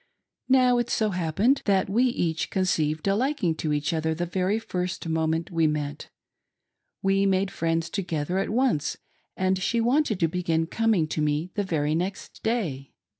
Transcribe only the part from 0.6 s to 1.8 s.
it so happened